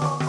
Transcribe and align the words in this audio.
you 0.00 0.27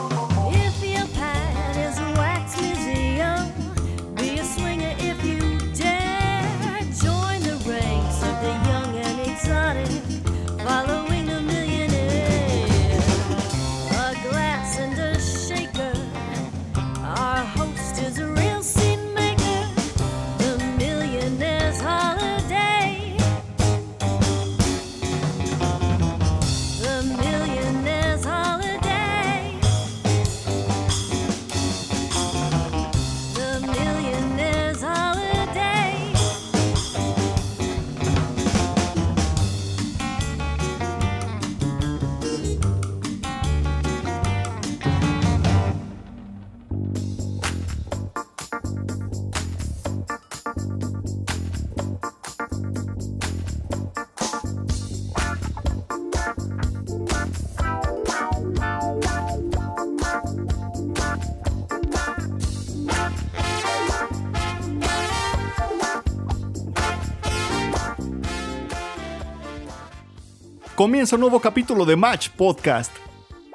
Comienza 70.80 71.18
un 71.18 71.20
nuevo 71.20 71.42
capítulo 71.42 71.84
de 71.84 71.98
Match 71.98 72.30
Podcast. 72.30 72.90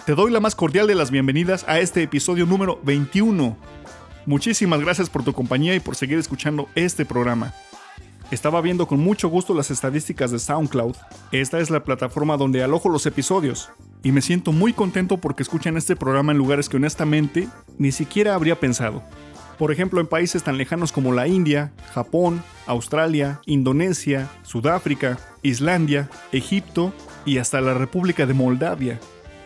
Te 0.05 0.15
doy 0.15 0.31
la 0.31 0.41
más 0.41 0.55
cordial 0.55 0.87
de 0.87 0.95
las 0.95 1.11
bienvenidas 1.11 1.65
a 1.67 1.81
este 1.81 2.03
episodio 2.03 2.45
número 2.45 2.79
21. 2.83 3.57
Muchísimas 4.27 4.81
gracias 4.83 5.09
por 5.09 5.25
tu 5.25 5.33
compañía 5.33 5.75
y 5.75 5.81
por 5.81 5.97
seguir 5.97 6.19
escuchando 6.19 6.69
este 6.75 7.07
programa. 7.07 7.55
Estaba 8.31 8.61
viendo 8.61 8.87
con 8.87 9.01
mucho 9.01 9.31
gusto 9.31 9.55
las 9.55 9.71
estadísticas 9.71 10.33
de 10.33 10.39
SoundCloud. 10.39 10.97
Esta 11.33 11.61
es 11.61 11.71
la 11.71 11.83
plataforma 11.83 12.37
donde 12.37 12.63
alojo 12.63 12.91
los 12.91 13.07
episodios. 13.07 13.71
Y 14.03 14.13
me 14.13 14.21
siento 14.21 14.53
muy 14.53 14.75
contento 14.75 15.17
porque 15.17 15.45
escuchan 15.45 15.79
este 15.79 15.97
programa 15.97 16.33
en 16.33 16.37
lugares 16.37 16.69
que 16.69 16.77
honestamente 16.77 17.49
ni 17.79 17.91
siquiera 17.91 18.35
habría 18.35 18.61
pensado. 18.61 19.03
Por 19.59 19.71
ejemplo, 19.71 20.01
en 20.01 20.07
países 20.07 20.43
tan 20.43 20.59
lejanos 20.59 20.91
como 20.91 21.13
la 21.13 21.29
India, 21.29 21.73
Japón, 21.93 22.43
Australia, 22.67 23.41
Indonesia, 23.47 24.29
Sudáfrica, 24.43 25.19
Islandia, 25.43 26.11
Egipto 26.33 26.93
y 27.25 27.39
hasta 27.39 27.61
la 27.61 27.75
República 27.75 28.27
de 28.27 28.35
Moldavia. 28.35 28.99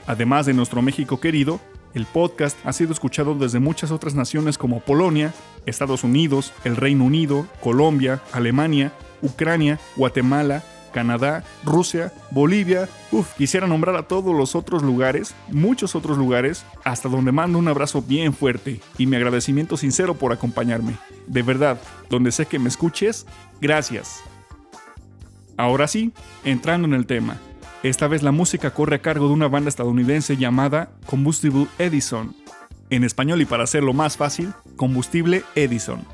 Además 0.06 0.46
de 0.46 0.54
nuestro 0.54 0.80
México 0.80 1.20
querido, 1.20 1.60
el 1.94 2.06
podcast 2.06 2.56
ha 2.64 2.72
sido 2.72 2.92
escuchado 2.92 3.34
desde 3.34 3.60
muchas 3.60 3.90
otras 3.90 4.14
naciones 4.14 4.56
como 4.56 4.80
Polonia, 4.80 5.34
Estados 5.66 6.04
Unidos, 6.04 6.52
el 6.64 6.76
Reino 6.76 7.04
Unido, 7.04 7.46
Colombia, 7.60 8.22
Alemania, 8.32 8.92
Ucrania, 9.20 9.78
Guatemala, 9.96 10.62
Canadá, 10.92 11.44
Rusia, 11.64 12.12
Bolivia. 12.30 12.88
Uf, 13.10 13.34
quisiera 13.34 13.66
nombrar 13.66 13.96
a 13.96 14.04
todos 14.04 14.34
los 14.34 14.54
otros 14.54 14.82
lugares, 14.82 15.34
muchos 15.48 15.94
otros 15.94 16.18
lugares, 16.18 16.64
hasta 16.84 17.08
donde 17.08 17.32
mando 17.32 17.58
un 17.58 17.68
abrazo 17.68 18.02
bien 18.02 18.32
fuerte 18.32 18.80
y 18.96 19.06
mi 19.06 19.16
agradecimiento 19.16 19.76
sincero 19.76 20.14
por 20.14 20.32
acompañarme. 20.32 20.96
De 21.26 21.42
verdad, 21.42 21.80
donde 22.10 22.32
sé 22.32 22.46
que 22.46 22.58
me 22.58 22.68
escuches, 22.68 23.26
gracias. 23.60 24.20
Ahora 25.56 25.88
sí, 25.88 26.12
entrando 26.44 26.86
en 26.86 26.94
el 26.94 27.06
tema. 27.06 27.38
Esta 27.82 28.08
vez 28.08 28.22
la 28.22 28.32
música 28.32 28.72
corre 28.72 28.96
a 28.96 29.02
cargo 29.02 29.28
de 29.28 29.34
una 29.34 29.48
banda 29.48 29.68
estadounidense 29.68 30.36
llamada 30.36 30.90
Combustible 31.06 31.66
Edison. 31.78 32.34
En 32.90 33.04
español 33.04 33.40
y 33.40 33.44
para 33.44 33.64
hacerlo 33.64 33.92
más 33.92 34.16
fácil, 34.16 34.52
Combustible 34.76 35.44
Edison. 35.54 36.04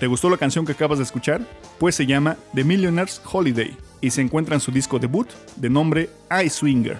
¿Te 0.00 0.06
gustó 0.06 0.28
la 0.28 0.38
canción 0.38 0.64
que 0.64 0.72
acabas 0.72 0.98
de 0.98 1.04
escuchar? 1.04 1.40
Pues 1.78 1.94
se 1.94 2.06
llama 2.06 2.36
The 2.54 2.64
Millionaire's 2.64 3.20
Holiday 3.30 3.76
y 4.04 4.10
se 4.10 4.20
encuentra 4.20 4.54
en 4.54 4.60
su 4.60 4.70
disco 4.70 4.98
debut 4.98 5.30
de 5.56 5.70
nombre 5.70 6.10
I 6.30 6.50
Swinger. 6.50 6.98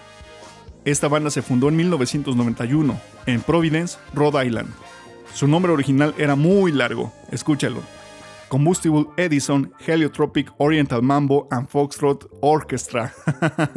Esta 0.86 1.06
banda 1.06 1.28
se 1.30 1.42
fundó 1.42 1.68
en 1.68 1.76
1991 1.76 2.98
en 3.26 3.42
Providence, 3.42 3.98
Rhode 4.14 4.46
Island. 4.46 4.70
Su 5.34 5.46
nombre 5.46 5.70
original 5.70 6.14
era 6.16 6.34
muy 6.34 6.72
largo, 6.72 7.12
escúchalo. 7.30 7.82
Combustible 8.48 9.04
Edison 9.18 9.70
Heliotropic 9.86 10.50
Oriental 10.56 11.02
Mambo 11.02 11.46
and 11.50 11.68
Foxtrot 11.68 12.26
Orchestra. 12.40 13.12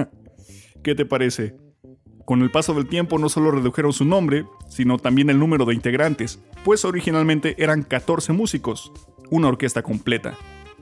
¿Qué 0.83 0.95
te 0.95 1.05
parece? 1.05 1.57
Con 2.23 2.41
el 2.41 2.49
paso 2.49 2.73
del 2.75 2.87
tiempo 2.87 3.19
no 3.19 3.27
solo 3.27 3.51
redujeron 3.51 3.91
su 3.91 4.05
nombre, 4.05 4.45
sino 4.69 4.99
también 4.99 5.29
el 5.29 5.39
número 5.39 5.65
de 5.65 5.73
integrantes, 5.73 6.39
pues 6.63 6.85
originalmente 6.85 7.61
eran 7.61 7.83
14 7.83 8.31
músicos, 8.31 8.93
una 9.29 9.49
orquesta 9.49 9.81
completa. 9.81 10.37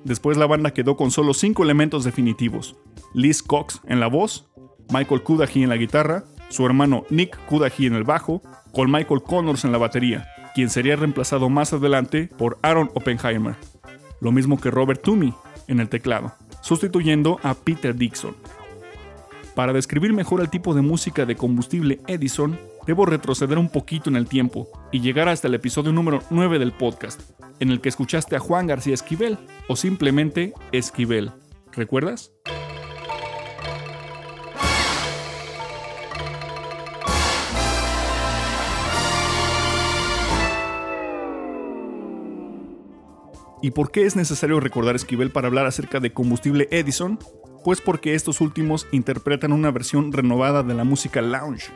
Después 0.06 0.38
la 0.38 0.46
banda 0.46 0.72
quedó 0.72 0.96
con 0.96 1.10
solo 1.10 1.34
5 1.34 1.64
elementos 1.64 2.04
definitivos, 2.04 2.76
Liz 3.16 3.42
Cox 3.42 3.82
en 3.88 4.00
la 4.00 4.06
voz, 4.06 4.48
Michael 4.94 5.24
Kudahy 5.24 5.64
en 5.64 5.70
la 5.70 5.78
guitarra, 5.78 6.26
su 6.50 6.64
hermano 6.64 7.06
Nick 7.10 7.36
Kudahy 7.48 7.88
en 7.88 7.96
el 7.96 8.04
bajo, 8.04 8.44
con 8.72 8.92
Michael 8.92 9.24
Connors 9.24 9.66
en 9.66 9.72
la 9.72 9.80
batería, 9.80 10.28
quien 10.54 10.70
sería 10.70 10.96
reemplazado 10.96 11.50
más 11.50 11.74
adelante 11.74 12.30
por 12.38 12.60
Aaron 12.62 12.92
Oppenheimer, 12.94 13.56
lo 14.22 14.32
mismo 14.32 14.62
que 14.62 14.70
Robert 14.70 15.02
Toomey 15.02 15.34
en 15.68 15.80
el 15.80 15.90
teclado, 15.90 16.36
sustituyendo 16.62 17.40
a 17.42 17.56
Peter 17.56 17.96
Dixon. 17.96 18.36
Para 19.56 19.74
describir 19.74 20.14
mejor 20.14 20.40
el 20.40 20.52
tipo 20.52 20.76
de 20.76 20.84
música 20.84 21.26
de 21.26 21.36
combustible 21.36 22.00
Edison, 22.06 22.60
debo 22.86 23.08
retroceder 23.08 23.58
un 23.58 23.70
poquito 23.70 24.12
en 24.12 24.18
el 24.18 24.28
tiempo 24.28 24.68
y 24.92 25.00
llegar 25.00 25.30
hasta 25.30 25.48
el 25.48 25.56
episodio 25.56 25.92
número 25.92 26.22
9 26.30 26.60
del 26.60 26.74
podcast, 26.74 27.22
en 27.60 27.70
el 27.70 27.82
que 27.82 27.90
escuchaste 27.90 28.36
a 28.36 28.40
Juan 28.40 28.68
García 28.68 28.94
Esquivel, 28.94 29.38
o 29.68 29.76
simplemente 29.76 30.54
Esquivel. 30.72 31.32
¿Recuerdas? 31.72 32.32
¿Y 43.66 43.72
por 43.72 43.90
qué 43.90 44.06
es 44.06 44.16
necesario 44.16 44.60
recordar 44.60 44.96
Esquivel 44.96 45.32
para 45.32 45.48
hablar 45.48 45.66
acerca 45.66 46.00
de 46.00 46.14
combustible 46.14 46.68
Edison? 46.70 47.18
Pues 47.64 47.82
porque 47.82 48.14
estos 48.14 48.40
últimos 48.40 48.86
interpretan 48.92 49.52
una 49.52 49.72
versión 49.72 50.14
renovada 50.14 50.62
de 50.62 50.76
la 50.76 50.84
música 50.84 51.20
lounge, 51.24 51.72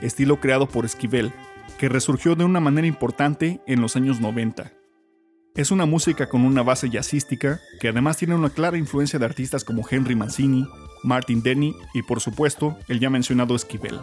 estilo 0.00 0.38
creado 0.38 0.68
por 0.68 0.84
Esquivel, 0.84 1.32
que 1.76 1.88
resurgió 1.88 2.36
de 2.36 2.44
una 2.44 2.60
manera 2.60 2.86
importante 2.86 3.60
en 3.66 3.80
los 3.80 3.96
años 3.96 4.20
90. 4.20 4.83
Es 5.56 5.70
una 5.70 5.86
música 5.86 6.28
con 6.28 6.44
una 6.44 6.64
base 6.64 6.90
jazzística 6.90 7.60
que 7.78 7.86
además 7.86 8.16
tiene 8.16 8.34
una 8.34 8.50
clara 8.50 8.76
influencia 8.76 9.20
de 9.20 9.24
artistas 9.24 9.62
como 9.62 9.86
Henry 9.88 10.16
Mancini, 10.16 10.66
Martin 11.04 11.44
Denny 11.44 11.76
y 11.94 12.02
por 12.02 12.20
supuesto 12.20 12.76
el 12.88 12.98
ya 12.98 13.08
mencionado 13.08 13.54
Esquivel. 13.54 14.00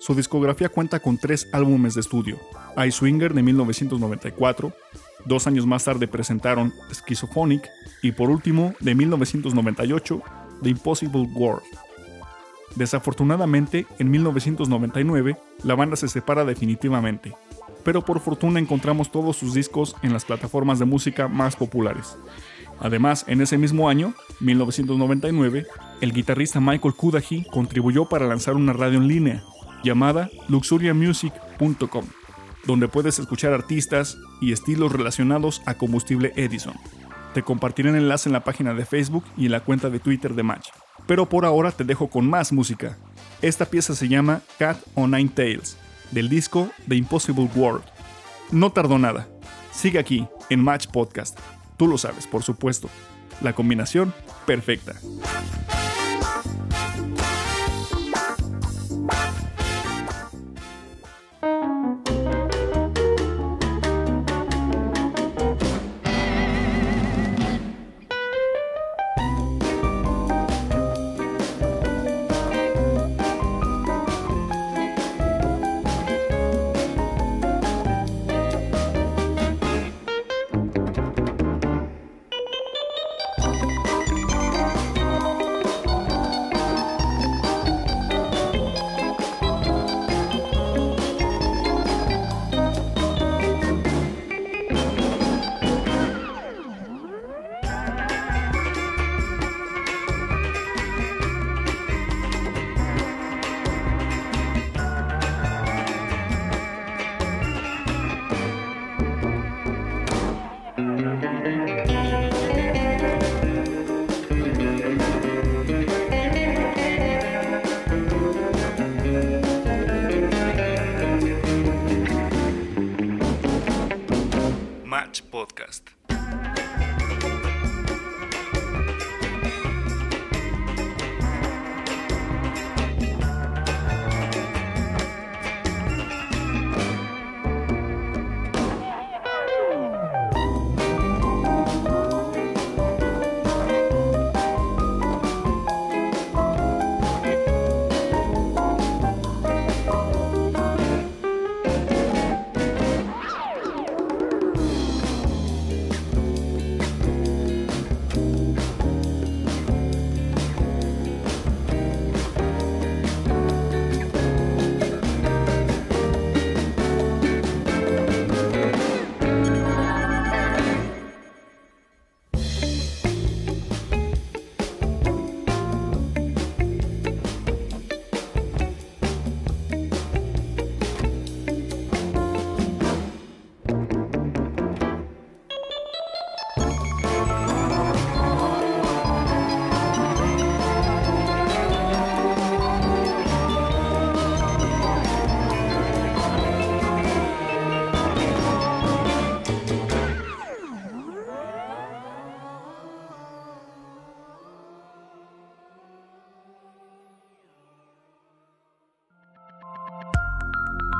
Su 0.00 0.16
discografía 0.16 0.68
cuenta 0.68 0.98
con 0.98 1.16
tres 1.16 1.48
álbumes 1.52 1.94
de 1.94 2.00
estudio, 2.00 2.40
I 2.76 2.90
Swinger 2.90 3.32
de 3.34 3.42
1994, 3.44 4.72
dos 5.26 5.46
años 5.46 5.64
más 5.64 5.84
tarde 5.84 6.08
presentaron 6.08 6.72
Schizophonic 6.92 7.68
y 8.02 8.10
por 8.10 8.28
último, 8.28 8.74
de 8.80 8.96
1998, 8.96 10.22
The 10.60 10.70
Impossible 10.70 11.28
World. 11.34 11.62
Desafortunadamente, 12.74 13.86
en 14.00 14.10
1999, 14.10 15.36
la 15.62 15.76
banda 15.76 15.94
se 15.94 16.08
separa 16.08 16.44
definitivamente, 16.44 17.32
pero 17.84 18.04
por 18.04 18.20
fortuna 18.20 18.60
encontramos 18.60 19.10
todos 19.10 19.36
sus 19.36 19.54
discos 19.54 19.96
en 20.02 20.12
las 20.12 20.24
plataformas 20.24 20.78
de 20.78 20.84
música 20.84 21.28
más 21.28 21.56
populares. 21.56 22.16
Además, 22.80 23.24
en 23.28 23.40
ese 23.40 23.58
mismo 23.58 23.88
año, 23.88 24.14
1999, 24.40 25.66
el 26.00 26.12
guitarrista 26.12 26.60
Michael 26.60 26.94
Kudahi 26.94 27.44
contribuyó 27.50 28.08
para 28.08 28.26
lanzar 28.26 28.54
una 28.54 28.72
radio 28.72 28.98
en 28.98 29.06
línea, 29.06 29.44
llamada 29.84 30.30
luxuriamusic.com, 30.48 32.04
donde 32.66 32.88
puedes 32.88 33.18
escuchar 33.18 33.52
artistas 33.52 34.18
y 34.40 34.52
estilos 34.52 34.92
relacionados 34.92 35.62
a 35.64 35.74
combustible 35.74 36.32
Edison. 36.36 36.74
Te 37.34 37.42
compartiré 37.42 37.90
el 37.90 37.96
enlace 37.96 38.28
en 38.28 38.34
la 38.34 38.44
página 38.44 38.74
de 38.74 38.84
Facebook 38.84 39.24
y 39.36 39.46
en 39.46 39.52
la 39.52 39.60
cuenta 39.60 39.88
de 39.88 40.00
Twitter 40.00 40.34
de 40.34 40.42
Match. 40.42 40.68
Pero 41.06 41.28
por 41.28 41.44
ahora 41.44 41.72
te 41.72 41.84
dejo 41.84 42.08
con 42.08 42.28
más 42.28 42.52
música. 42.52 42.98
Esta 43.40 43.64
pieza 43.64 43.94
se 43.94 44.08
llama 44.08 44.42
Cat 44.58 44.78
on 44.94 45.12
Nine 45.12 45.30
Tails, 45.30 45.76
del 46.12 46.28
disco 46.28 46.70
The 46.88 46.94
Impossible 46.94 47.50
World. 47.54 47.84
No 48.52 48.70
tardó 48.70 48.98
nada. 48.98 49.28
Sigue 49.72 49.98
aquí, 49.98 50.28
en 50.50 50.62
Match 50.62 50.86
Podcast. 50.86 51.38
Tú 51.76 51.88
lo 51.88 51.98
sabes, 51.98 52.26
por 52.26 52.42
supuesto. 52.42 52.88
La 53.40 53.54
combinación 53.54 54.14
perfecta. 54.46 54.94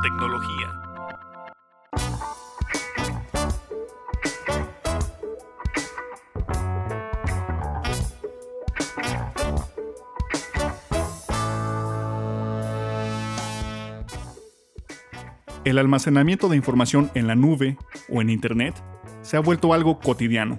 Tecnología. 0.02 0.82
El 15.64 15.78
almacenamiento 15.78 16.48
de 16.48 16.56
información 16.56 17.12
en 17.14 17.28
la 17.28 17.36
nube 17.36 17.78
o 18.08 18.20
en 18.20 18.28
Internet 18.30 18.74
se 19.22 19.36
ha 19.36 19.40
vuelto 19.40 19.72
algo 19.72 20.00
cotidiano. 20.00 20.58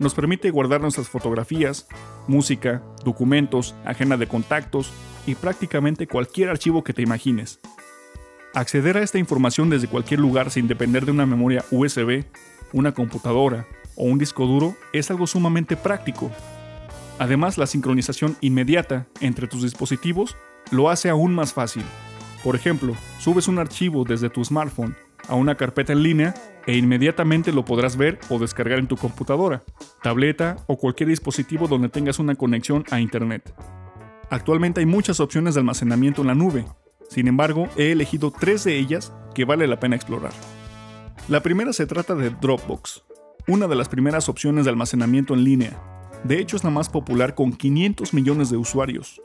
Nos 0.00 0.14
permite 0.14 0.50
guardar 0.50 0.80
nuestras 0.80 1.08
fotografías, 1.08 1.86
música, 2.26 2.82
documentos, 3.04 3.76
agenda 3.84 4.16
de 4.16 4.26
contactos 4.26 4.92
y 5.26 5.36
prácticamente 5.36 6.08
cualquier 6.08 6.48
archivo 6.48 6.82
que 6.82 6.92
te 6.92 7.02
imagines. 7.02 7.60
Acceder 8.52 8.96
a 8.96 9.02
esta 9.02 9.18
información 9.18 9.70
desde 9.70 9.86
cualquier 9.86 10.18
lugar 10.18 10.50
sin 10.50 10.66
depender 10.66 11.04
de 11.04 11.12
una 11.12 11.24
memoria 11.24 11.64
USB, 11.70 12.24
una 12.72 12.92
computadora 12.92 13.66
o 13.94 14.04
un 14.04 14.18
disco 14.18 14.44
duro 14.44 14.74
es 14.92 15.08
algo 15.10 15.28
sumamente 15.28 15.76
práctico. 15.76 16.32
Además, 17.20 17.58
la 17.58 17.68
sincronización 17.68 18.36
inmediata 18.40 19.06
entre 19.20 19.46
tus 19.46 19.62
dispositivos 19.62 20.36
lo 20.72 20.90
hace 20.90 21.08
aún 21.08 21.32
más 21.32 21.52
fácil. 21.52 21.84
Por 22.42 22.56
ejemplo, 22.56 22.96
subes 23.20 23.46
un 23.46 23.60
archivo 23.60 24.04
desde 24.04 24.30
tu 24.30 24.44
smartphone 24.44 24.96
a 25.28 25.36
una 25.36 25.54
carpeta 25.54 25.92
en 25.92 26.02
línea 26.02 26.34
e 26.66 26.76
inmediatamente 26.76 27.52
lo 27.52 27.64
podrás 27.64 27.96
ver 27.96 28.18
o 28.30 28.38
descargar 28.40 28.80
en 28.80 28.88
tu 28.88 28.96
computadora, 28.96 29.62
tableta 30.02 30.56
o 30.66 30.76
cualquier 30.76 31.08
dispositivo 31.08 31.68
donde 31.68 31.88
tengas 31.88 32.18
una 32.18 32.34
conexión 32.34 32.84
a 32.90 33.00
Internet. 33.00 33.54
Actualmente 34.28 34.80
hay 34.80 34.86
muchas 34.86 35.20
opciones 35.20 35.54
de 35.54 35.60
almacenamiento 35.60 36.22
en 36.22 36.28
la 36.28 36.34
nube, 36.34 36.64
sin 37.10 37.26
embargo 37.26 37.68
he 37.76 37.90
elegido 37.90 38.30
tres 38.30 38.64
de 38.64 38.78
ellas 38.78 39.12
que 39.34 39.44
vale 39.44 39.66
la 39.66 39.80
pena 39.80 39.96
explorar. 39.96 40.32
La 41.28 41.42
primera 41.42 41.72
se 41.72 41.86
trata 41.86 42.14
de 42.14 42.30
Dropbox, 42.30 43.02
una 43.48 43.66
de 43.66 43.74
las 43.74 43.88
primeras 43.88 44.28
opciones 44.28 44.64
de 44.64 44.70
almacenamiento 44.70 45.34
en 45.34 45.44
línea. 45.44 45.82
De 46.24 46.38
hecho 46.38 46.56
es 46.56 46.64
la 46.64 46.70
más 46.70 46.88
popular 46.88 47.34
con 47.34 47.52
500 47.52 48.14
millones 48.14 48.48
de 48.50 48.56
usuarios. 48.56 49.20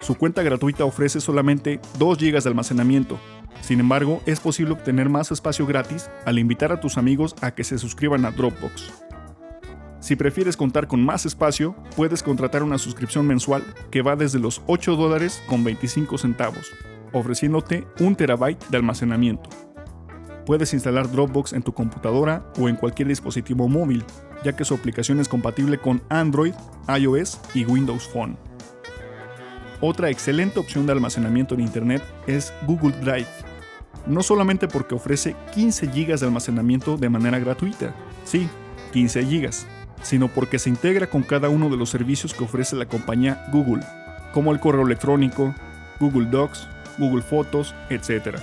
Su 0.00 0.16
cuenta 0.16 0.42
gratuita 0.42 0.84
ofrece 0.84 1.20
solamente 1.20 1.80
2 1.98 2.18
GB 2.18 2.42
de 2.42 2.48
almacenamiento. 2.48 3.18
Sin 3.60 3.80
embargo, 3.80 4.20
es 4.26 4.40
posible 4.40 4.72
obtener 4.72 5.08
más 5.08 5.30
espacio 5.30 5.66
gratis 5.66 6.10
al 6.26 6.38
invitar 6.38 6.72
a 6.72 6.80
tus 6.80 6.98
amigos 6.98 7.34
a 7.40 7.52
que 7.52 7.64
se 7.64 7.78
suscriban 7.78 8.24
a 8.24 8.30
Dropbox. 8.32 8.92
Si 10.00 10.16
prefieres 10.16 10.56
contar 10.56 10.88
con 10.88 11.04
más 11.04 11.26
espacio, 11.26 11.76
puedes 11.94 12.22
contratar 12.22 12.62
una 12.62 12.78
suscripción 12.78 13.26
mensual 13.26 13.62
que 13.90 14.02
va 14.02 14.16
desde 14.16 14.38
los 14.38 14.62
8 14.66 14.96
dólares 14.96 15.42
con 15.46 15.62
25 15.62 16.16
centavos, 16.16 16.70
ofreciéndote 17.12 17.86
un 18.00 18.16
terabyte 18.16 18.64
de 18.68 18.76
almacenamiento. 18.76 19.48
Puedes 20.46 20.72
instalar 20.74 21.10
Dropbox 21.10 21.52
en 21.52 21.62
tu 21.62 21.72
computadora 21.72 22.44
o 22.58 22.68
en 22.68 22.76
cualquier 22.76 23.08
dispositivo 23.08 23.68
móvil, 23.68 24.04
ya 24.42 24.56
que 24.56 24.64
su 24.64 24.74
aplicación 24.74 25.20
es 25.20 25.28
compatible 25.28 25.78
con 25.78 26.02
Android, 26.08 26.54
iOS 26.88 27.40
y 27.54 27.64
Windows 27.64 28.08
Phone. 28.08 28.36
Otra 29.80 30.10
excelente 30.10 30.58
opción 30.58 30.86
de 30.86 30.92
almacenamiento 30.92 31.54
en 31.54 31.60
Internet 31.60 32.02
es 32.26 32.52
Google 32.66 32.94
Drive. 33.00 33.28
No 34.06 34.22
solamente 34.22 34.66
porque 34.68 34.94
ofrece 34.94 35.36
15 35.54 35.86
GB 35.86 36.18
de 36.18 36.26
almacenamiento 36.26 36.96
de 36.96 37.08
manera 37.08 37.38
gratuita, 37.38 37.94
sí, 38.24 38.48
15 38.92 39.22
GB, 39.22 39.50
sino 40.02 40.28
porque 40.28 40.58
se 40.58 40.68
integra 40.68 41.08
con 41.08 41.22
cada 41.22 41.48
uno 41.48 41.68
de 41.68 41.76
los 41.76 41.90
servicios 41.90 42.34
que 42.34 42.44
ofrece 42.44 42.76
la 42.76 42.86
compañía 42.86 43.46
Google, 43.52 43.84
como 44.32 44.52
el 44.52 44.60
correo 44.60 44.84
electrónico, 44.84 45.54
Google 45.98 46.26
Docs, 46.26 46.68
Google 46.98 47.22
Fotos, 47.22 47.74
etc. 47.88 48.36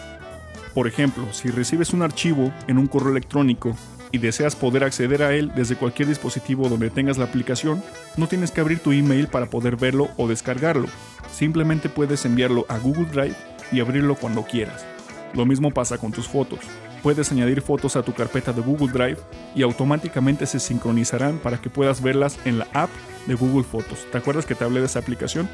Por 0.73 0.87
ejemplo, 0.87 1.31
si 1.31 1.49
recibes 1.49 1.93
un 1.93 2.01
archivo 2.01 2.51
en 2.67 2.77
un 2.77 2.87
correo 2.87 3.11
electrónico 3.11 3.75
y 4.11 4.19
deseas 4.19 4.55
poder 4.55 4.83
acceder 4.83 5.23
a 5.23 5.33
él 5.33 5.51
desde 5.55 5.75
cualquier 5.75 6.07
dispositivo 6.07 6.69
donde 6.69 6.89
tengas 6.89 7.17
la 7.17 7.25
aplicación, 7.25 7.83
no 8.15 8.27
tienes 8.27 8.51
que 8.51 8.61
abrir 8.61 8.79
tu 8.79 8.91
email 8.91 9.27
para 9.27 9.49
poder 9.49 9.75
verlo 9.75 10.09
o 10.17 10.27
descargarlo. 10.27 10.87
Simplemente 11.31 11.89
puedes 11.89 12.25
enviarlo 12.25 12.65
a 12.69 12.77
Google 12.77 13.05
Drive 13.05 13.35
y 13.71 13.79
abrirlo 13.79 14.15
cuando 14.15 14.43
quieras. 14.43 14.85
Lo 15.33 15.45
mismo 15.45 15.71
pasa 15.71 15.97
con 15.97 16.11
tus 16.11 16.27
fotos 16.27 16.61
puedes 17.07 17.31
añadir 17.31 17.61
fotos 17.61 17.95
a 17.95 18.03
tu 18.03 18.13
carpeta 18.13 18.51
de 18.51 18.61
Google 18.61 18.91
Drive 18.91 19.17
y 19.55 19.61
automáticamente 19.61 20.45
se 20.45 20.59
sincronizarán 20.59 21.37
para 21.39 21.57
que 21.61 21.69
puedas 21.69 22.01
verlas 22.01 22.37
en 22.43 22.59
la 22.59 22.67
app 22.73 22.89
de 23.27 23.33
Google 23.35 23.63
Fotos. 23.63 24.05
¿Te 24.11 24.17
acuerdas 24.17 24.45
que 24.45 24.55
te 24.55 24.65
hablé 24.65 24.81
de 24.81 24.87
esa 24.87 24.99
aplicación? 24.99 25.47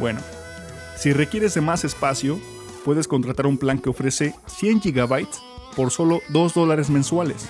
Bueno, 0.00 0.18
si 0.98 1.12
requieres 1.12 1.54
de 1.54 1.60
más 1.60 1.84
espacio, 1.84 2.40
puedes 2.84 3.06
contratar 3.06 3.46
un 3.46 3.56
plan 3.56 3.78
que 3.78 3.88
ofrece 3.88 4.34
100 4.46 4.80
GB 4.80 5.28
por 5.76 5.92
solo 5.92 6.20
2 6.30 6.54
dólares 6.54 6.90
mensuales 6.90 7.46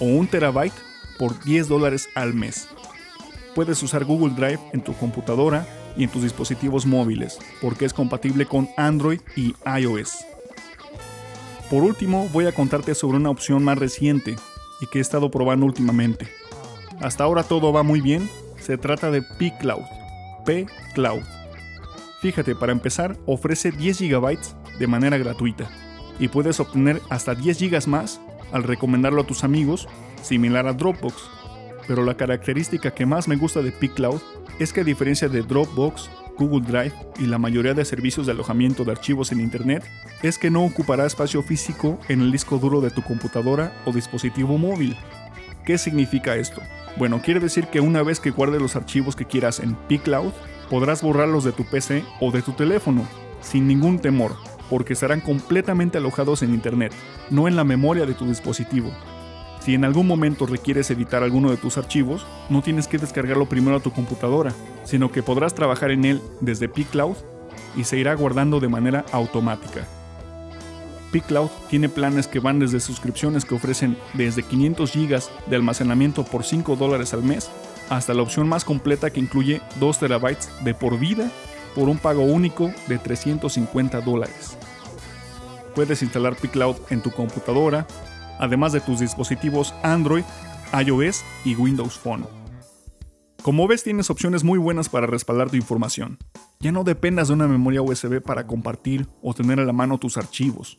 o 0.00 0.06
1 0.06 0.28
terabyte 0.28 0.74
por 1.16 1.40
10 1.44 1.68
dólares 1.68 2.08
al 2.16 2.34
mes. 2.34 2.68
Puedes 3.54 3.80
usar 3.84 4.04
Google 4.04 4.34
Drive 4.34 4.58
en 4.72 4.82
tu 4.82 4.92
computadora 4.94 5.68
y 5.96 6.02
en 6.02 6.10
tus 6.10 6.24
dispositivos 6.24 6.84
móviles 6.84 7.38
porque 7.60 7.84
es 7.84 7.92
compatible 7.92 8.46
con 8.46 8.68
Android 8.76 9.20
y 9.36 9.54
iOS. 9.78 10.24
Por 11.70 11.84
último, 11.84 12.28
voy 12.32 12.46
a 12.46 12.52
contarte 12.52 12.96
sobre 12.96 13.18
una 13.18 13.30
opción 13.30 13.62
más 13.62 13.78
reciente 13.78 14.34
y 14.80 14.86
que 14.86 14.98
he 14.98 15.00
estado 15.00 15.30
probando 15.30 15.64
últimamente. 15.64 16.26
Hasta 17.00 17.22
ahora 17.22 17.44
todo 17.44 17.72
va 17.72 17.84
muy 17.84 18.00
bien, 18.00 18.28
se 18.58 18.76
trata 18.76 19.12
de 19.12 19.22
P-Cloud. 19.22 19.84
P-Cloud. 20.44 21.39
Fíjate, 22.20 22.54
para 22.54 22.72
empezar, 22.72 23.16
ofrece 23.26 23.70
10 23.70 24.00
GB 24.02 24.38
de 24.78 24.86
manera 24.86 25.16
gratuita 25.16 25.70
y 26.18 26.28
puedes 26.28 26.60
obtener 26.60 27.00
hasta 27.08 27.34
10 27.34 27.58
GB 27.58 27.86
más 27.88 28.20
al 28.52 28.62
recomendarlo 28.62 29.22
a 29.22 29.26
tus 29.26 29.42
amigos, 29.42 29.88
similar 30.22 30.66
a 30.66 30.74
Dropbox. 30.74 31.14
Pero 31.88 32.04
la 32.04 32.16
característica 32.16 32.90
que 32.90 33.06
más 33.06 33.26
me 33.26 33.36
gusta 33.36 33.62
de 33.62 33.72
P-Cloud 33.72 34.20
es 34.58 34.72
que 34.72 34.82
a 34.82 34.84
diferencia 34.84 35.28
de 35.28 35.42
Dropbox, 35.42 36.10
Google 36.36 36.66
Drive 36.66 36.92
y 37.18 37.24
la 37.24 37.38
mayoría 37.38 37.72
de 37.72 37.84
servicios 37.86 38.26
de 38.26 38.32
alojamiento 38.32 38.84
de 38.84 38.92
archivos 38.92 39.32
en 39.32 39.40
Internet 39.40 39.82
es 40.22 40.38
que 40.38 40.50
no 40.50 40.64
ocupará 40.64 41.06
espacio 41.06 41.42
físico 41.42 41.98
en 42.08 42.20
el 42.20 42.32
disco 42.32 42.58
duro 42.58 42.82
de 42.82 42.90
tu 42.90 43.02
computadora 43.02 43.72
o 43.86 43.92
dispositivo 43.92 44.58
móvil. 44.58 44.96
¿Qué 45.64 45.78
significa 45.78 46.36
esto? 46.36 46.60
Bueno, 46.96 47.22
quiere 47.22 47.40
decir 47.40 47.66
que 47.68 47.80
una 47.80 48.02
vez 48.02 48.20
que 48.20 48.30
guardes 48.30 48.60
los 48.60 48.76
archivos 48.76 49.16
que 49.16 49.26
quieras 49.26 49.60
en 49.60 49.74
pCloud, 49.74 50.32
podrás 50.70 51.02
borrarlos 51.02 51.44
de 51.44 51.52
tu 51.52 51.64
PC 51.64 52.04
o 52.20 52.30
de 52.30 52.40
tu 52.40 52.52
teléfono, 52.52 53.06
sin 53.42 53.66
ningún 53.66 53.98
temor, 53.98 54.36
porque 54.70 54.92
estarán 54.92 55.20
completamente 55.20 55.98
alojados 55.98 56.42
en 56.42 56.54
Internet, 56.54 56.94
no 57.28 57.48
en 57.48 57.56
la 57.56 57.64
memoria 57.64 58.06
de 58.06 58.14
tu 58.14 58.24
dispositivo. 58.26 58.90
Si 59.58 59.74
en 59.74 59.84
algún 59.84 60.06
momento 60.06 60.46
requieres 60.46 60.90
editar 60.90 61.22
alguno 61.22 61.50
de 61.50 61.58
tus 61.58 61.76
archivos, 61.76 62.24
no 62.48 62.62
tienes 62.62 62.88
que 62.88 62.96
descargarlo 62.96 63.46
primero 63.46 63.76
a 63.76 63.80
tu 63.80 63.90
computadora, 63.90 64.54
sino 64.84 65.10
que 65.10 65.22
podrás 65.22 65.54
trabajar 65.54 65.90
en 65.90 66.04
él 66.04 66.22
desde 66.40 66.68
pCloud 66.68 67.16
y 67.76 67.84
se 67.84 67.98
irá 67.98 68.14
guardando 68.14 68.60
de 68.60 68.68
manera 68.68 69.04
automática. 69.12 69.86
pCloud 71.12 71.50
tiene 71.68 71.88
planes 71.88 72.28
que 72.28 72.38
van 72.38 72.60
desde 72.60 72.78
suscripciones 72.78 73.44
que 73.44 73.56
ofrecen 73.56 73.98
desde 74.14 74.44
500 74.44 74.94
GB 74.94 75.20
de 75.46 75.56
almacenamiento 75.56 76.24
por 76.24 76.44
5 76.44 76.76
dólares 76.76 77.12
al 77.12 77.24
mes 77.24 77.50
hasta 77.90 78.14
la 78.14 78.22
opción 78.22 78.48
más 78.48 78.64
completa 78.64 79.10
que 79.10 79.20
incluye 79.20 79.60
2 79.78 79.98
terabytes 79.98 80.48
de 80.64 80.72
por 80.74 80.98
vida 80.98 81.30
por 81.74 81.88
un 81.88 81.98
pago 81.98 82.22
único 82.22 82.72
de 82.88 82.98
350 82.98 84.00
dólares. 84.00 84.56
Puedes 85.74 86.02
instalar 86.02 86.36
pCloud 86.36 86.76
en 86.90 87.02
tu 87.02 87.10
computadora, 87.10 87.86
además 88.38 88.72
de 88.72 88.80
tus 88.80 89.00
dispositivos 89.00 89.74
Android, 89.82 90.24
iOS 90.72 91.22
y 91.44 91.54
Windows 91.54 91.98
Phone. 91.98 92.26
Como 93.42 93.66
ves, 93.66 93.82
tienes 93.82 94.10
opciones 94.10 94.44
muy 94.44 94.58
buenas 94.58 94.88
para 94.88 95.06
respaldar 95.06 95.50
tu 95.50 95.56
información. 95.56 96.18
Ya 96.60 96.72
no 96.72 96.84
dependas 96.84 97.28
de 97.28 97.34
una 97.34 97.48
memoria 97.48 97.82
USB 97.82 98.20
para 98.20 98.46
compartir 98.46 99.08
o 99.22 99.32
tener 99.32 99.58
a 99.60 99.64
la 99.64 99.72
mano 99.72 99.98
tus 99.98 100.16
archivos. 100.16 100.76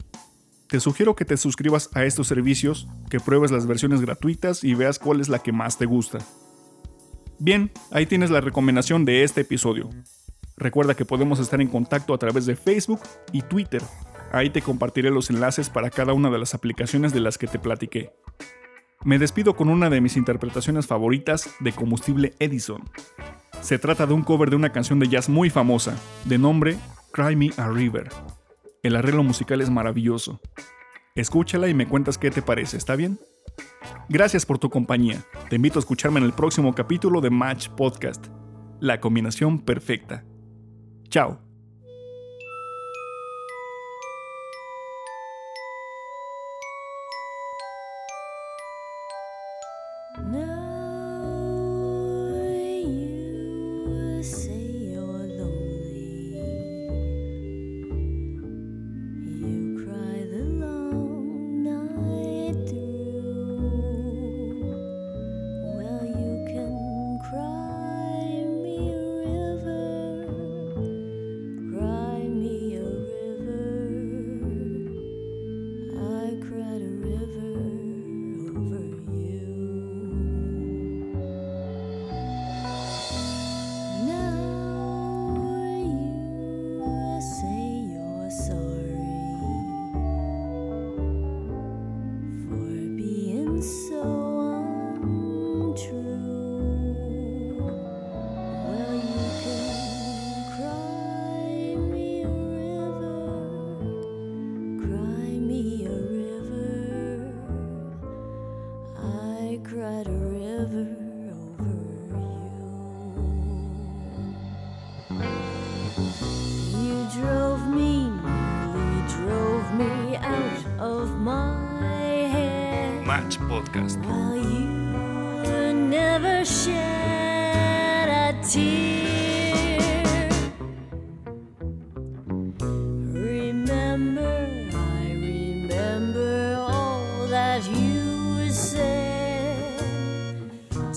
Te 0.67 0.79
sugiero 0.79 1.15
que 1.15 1.25
te 1.25 1.37
suscribas 1.37 1.89
a 1.93 2.05
estos 2.05 2.27
servicios, 2.27 2.87
que 3.09 3.19
pruebes 3.19 3.51
las 3.51 3.65
versiones 3.65 3.99
gratuitas 3.99 4.63
y 4.63 4.75
veas 4.75 4.99
cuál 4.99 5.19
es 5.19 5.27
la 5.27 5.39
que 5.39 5.51
más 5.51 5.77
te 5.77 5.85
gusta. 5.85 6.19
Bien, 7.41 7.71
ahí 7.91 8.05
tienes 8.05 8.29
la 8.29 8.39
recomendación 8.39 9.03
de 9.03 9.23
este 9.23 9.41
episodio. 9.41 9.89
Recuerda 10.57 10.95
que 10.95 11.05
podemos 11.05 11.39
estar 11.39 11.59
en 11.59 11.67
contacto 11.67 12.13
a 12.13 12.17
través 12.17 12.45
de 12.45 12.55
Facebook 12.55 13.01
y 13.31 13.41
Twitter 13.41 13.81
Ahí 14.31 14.49
te 14.49 14.61
compartiré 14.61 15.11
los 15.11 15.29
enlaces 15.29 15.69
para 15.69 15.89
cada 15.89 16.13
una 16.13 16.29
de 16.29 16.39
las 16.39 16.53
aplicaciones 16.53 17.13
de 17.13 17.19
las 17.19 17.37
que 17.37 17.47
te 17.47 17.59
platiqué. 17.59 18.13
Me 19.03 19.19
despido 19.19 19.55
con 19.55 19.67
una 19.67 19.89
de 19.89 19.99
mis 19.99 20.15
interpretaciones 20.15 20.87
favoritas 20.87 21.49
de 21.59 21.73
Combustible 21.73 22.33
Edison. 22.39 22.89
Se 23.59 23.77
trata 23.77 24.05
de 24.05 24.13
un 24.13 24.23
cover 24.23 24.49
de 24.49 24.55
una 24.55 24.71
canción 24.71 24.99
de 24.99 25.09
jazz 25.09 25.27
muy 25.27 25.49
famosa, 25.49 25.97
de 26.25 26.37
nombre 26.37 26.77
Cry 27.11 27.35
Me 27.35 27.49
a 27.57 27.69
River. 27.69 28.09
El 28.83 28.95
arreglo 28.95 29.23
musical 29.23 29.59
es 29.59 29.69
maravilloso. 29.69 30.39
Escúchala 31.13 31.67
y 31.67 31.73
me 31.73 31.87
cuentas 31.87 32.17
qué 32.17 32.31
te 32.31 32.41
parece, 32.41 32.77
¿está 32.77 32.95
bien? 32.95 33.19
Gracias 34.09 34.45
por 34.45 34.59
tu 34.59 34.69
compañía. 34.69 35.23
Te 35.49 35.55
invito 35.55 35.79
a 35.79 35.81
escucharme 35.81 36.19
en 36.19 36.25
el 36.25 36.33
próximo 36.33 36.73
capítulo 36.73 37.21
de 37.21 37.29
Match 37.29 37.69
Podcast. 37.69 38.27
La 38.79 38.99
combinación 38.99 39.59
perfecta. 39.59 40.25
Chao. 41.09 41.50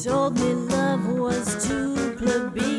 Told 0.04 0.38
me 0.38 0.52
love 0.52 1.06
was 1.16 1.66
too 1.66 2.14
plebeian. 2.18 2.73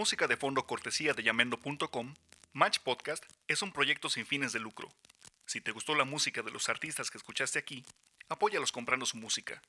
Música 0.00 0.26
de 0.26 0.38
fondo 0.38 0.66
cortesía 0.66 1.12
de 1.12 1.22
yamendo.com, 1.22 2.14
Match 2.54 2.78
Podcast 2.78 3.22
es 3.48 3.60
un 3.60 3.70
proyecto 3.70 4.08
sin 4.08 4.24
fines 4.24 4.50
de 4.54 4.58
lucro. 4.58 4.88
Si 5.44 5.60
te 5.60 5.72
gustó 5.72 5.94
la 5.94 6.06
música 6.06 6.40
de 6.40 6.50
los 6.50 6.70
artistas 6.70 7.10
que 7.10 7.18
escuchaste 7.18 7.58
aquí, 7.58 7.84
apóyalos 8.30 8.72
comprando 8.72 9.04
su 9.04 9.18
música. 9.18 9.60